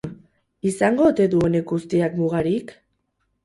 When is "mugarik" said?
2.23-2.77